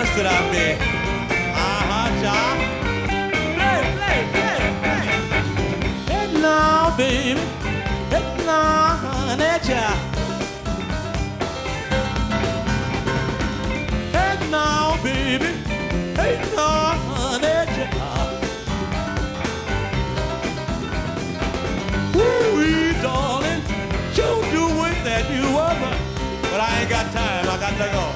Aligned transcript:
There. 0.00 0.78
Uh-huh, 0.80 2.08
John. 2.22 2.56
Play, 3.54 3.80
play, 3.96 4.20
play, 4.32 4.60
play. 4.80 5.02
Hey 6.08 6.26
now, 6.40 6.96
baby. 6.96 7.40
Hey 8.08 8.24
now, 8.46 9.58
child. 9.62 10.00
Hey 14.10 14.34
now, 14.50 14.96
baby. 15.02 15.50
Hey 16.16 16.34
now, 16.56 17.38
child. 17.76 18.40
Woo-wee, 22.14 22.92
darling, 23.02 23.62
you 24.16 24.30
do 24.50 24.64
it 24.86 24.96
that 25.04 25.24
you 25.30 25.44
ever. 25.68 25.92
But 26.50 26.60
I 26.60 26.80
ain't 26.80 26.88
got 26.88 27.12
time, 27.12 27.48
I 27.48 27.58
got 27.60 27.72
to 27.72 27.92
go. 27.92 28.09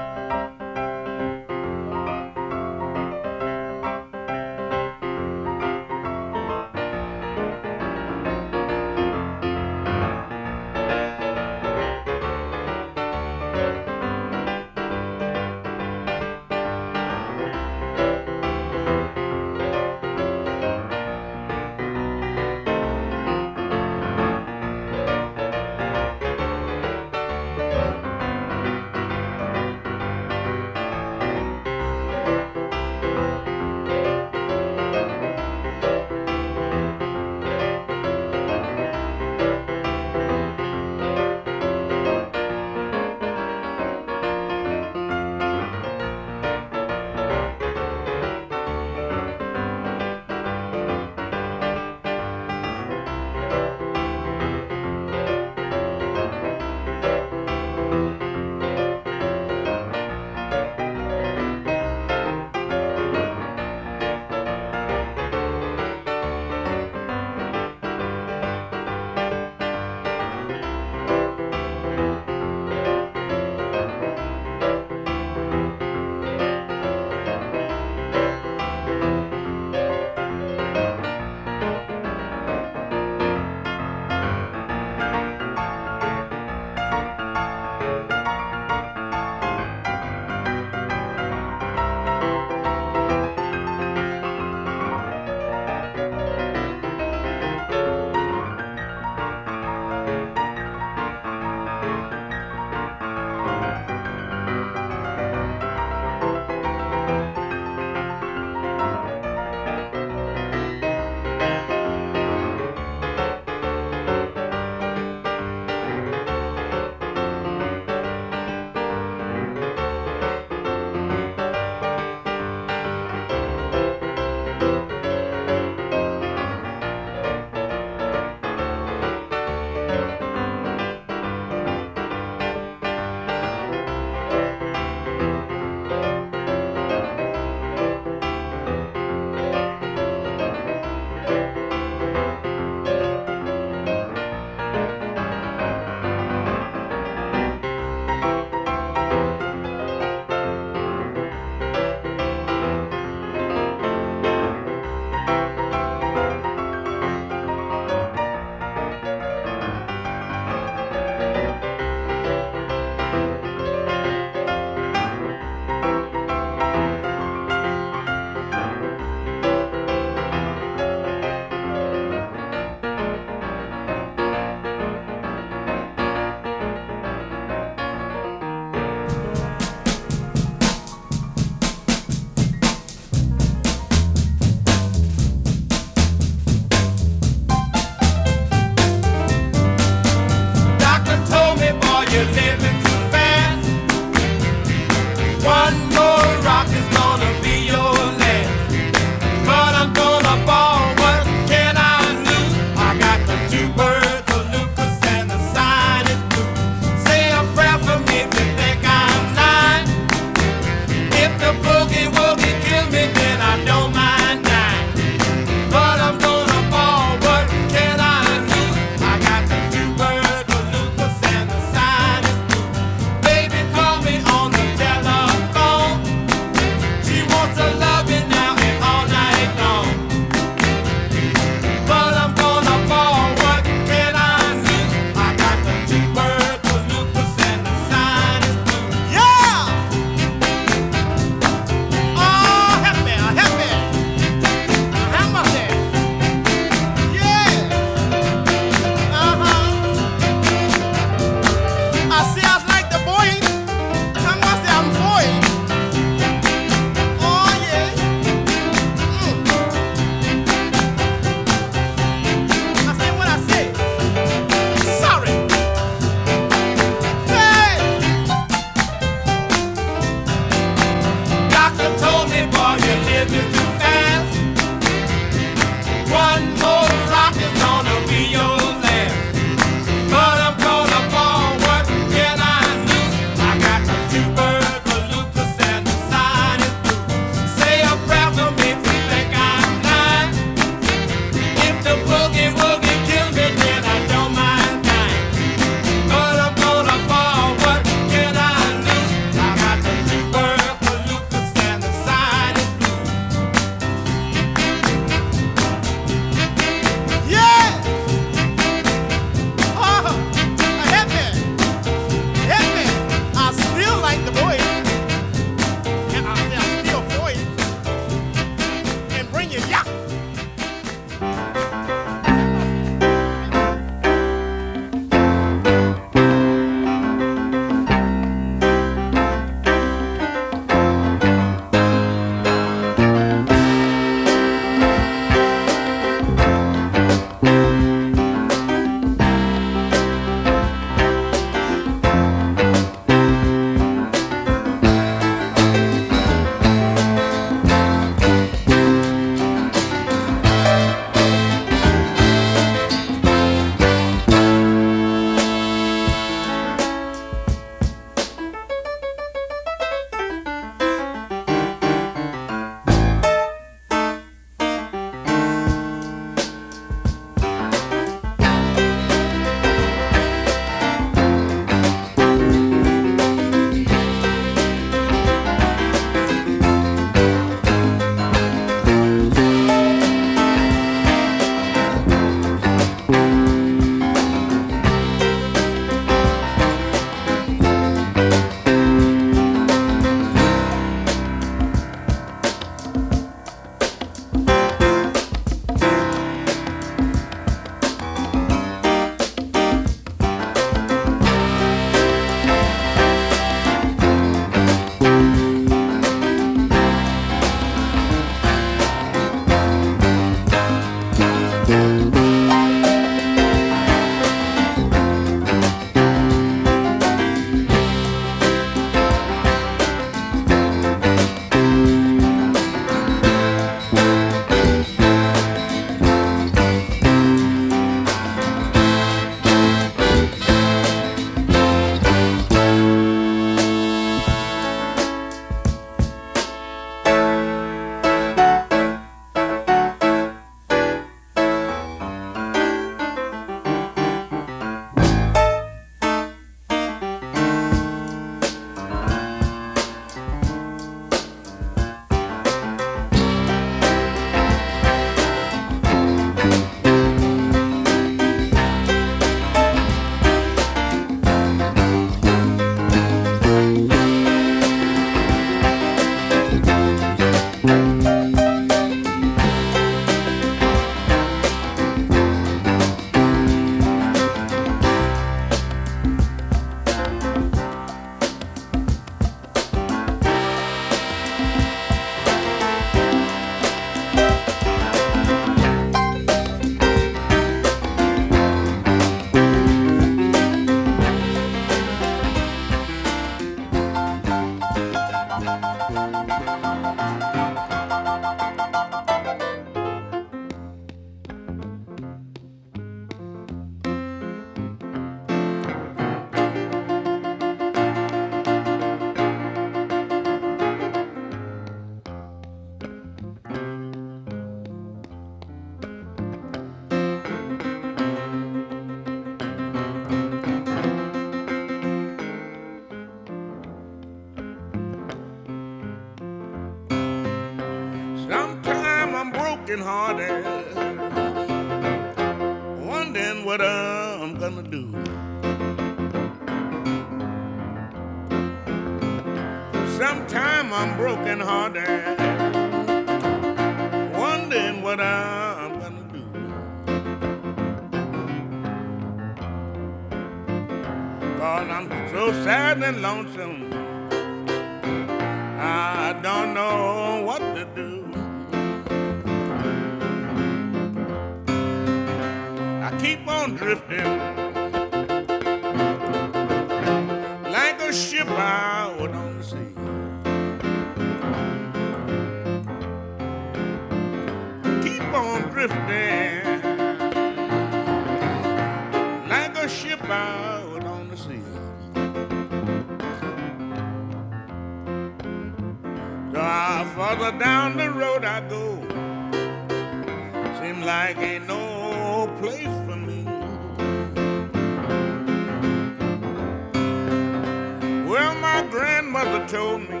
Told 599.54 599.88
me 599.88 600.00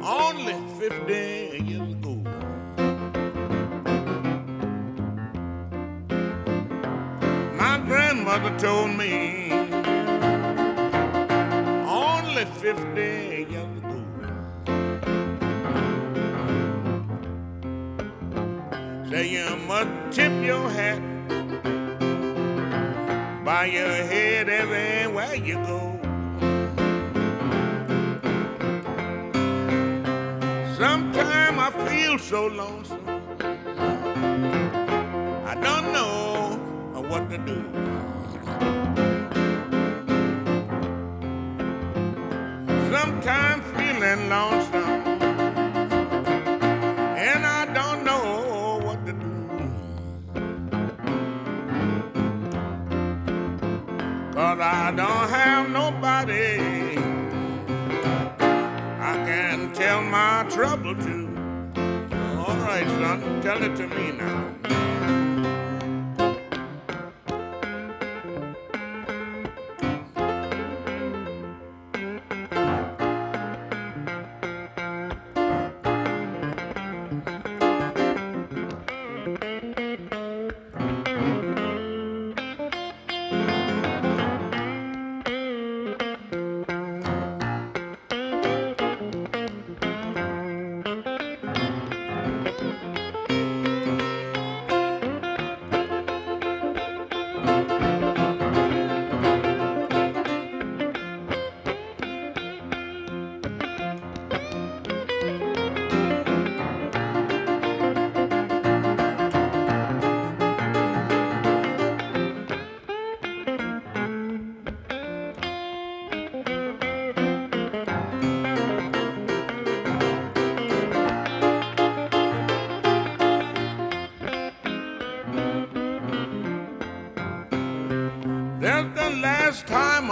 only 0.00 0.54
50 0.78 1.12
years 1.66 1.92
ago. 1.94 2.14
My 7.56 7.82
grandmother 7.84 8.56
told 8.60 8.92
me 8.96 9.50
only 11.84 12.44
50 12.44 13.00
years 13.50 13.72
ago. 13.80 13.98
Say 19.10 19.26
you 19.30 19.56
must 19.66 19.90
tip 20.16 20.32
your 20.44 20.70
hat 20.70 21.02
by 23.44 23.64
your 23.64 23.94
head 24.12 24.48
everywhere 24.48 25.34
you 25.34 25.56
go. 25.66 25.87
So 32.18 32.46
lonesome. 32.48 33.06
I 35.46 35.54
don't 35.54 35.92
know 35.92 36.58
what 37.08 37.30
to 37.30 37.38
do. 37.38 37.64
Sometimes 42.90 43.64
feeling 43.76 44.28
lonesome. 44.28 45.02
And 47.16 47.46
I 47.46 47.66
don't 47.72 48.04
know 48.04 48.80
what 48.82 49.06
to 49.06 49.12
do. 49.12 49.30
Cause 54.34 54.60
I 54.60 54.92
don't 54.96 55.28
have 55.30 55.70
nobody 55.70 56.98
I 59.00 59.14
can 59.24 59.72
tell 59.72 60.02
my 60.02 60.44
trouble 60.50 60.94
to. 60.96 61.07
Son, 62.86 63.40
tell 63.42 63.60
it 63.60 63.74
to 63.76 63.88
me 63.88 64.12
now. 64.12 65.27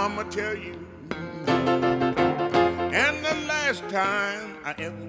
I'ma 0.07 0.23
tell 0.29 0.55
you, 0.55 0.73
and 1.47 3.15
the 3.25 3.35
last 3.45 3.83
time 3.89 4.55
I 4.63 4.73
ever 4.79 5.06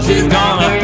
she's 0.00 0.26
gonna 0.26 0.75